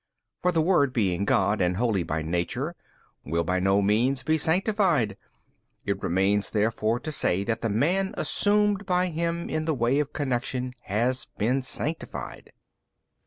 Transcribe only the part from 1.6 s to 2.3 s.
and Holy by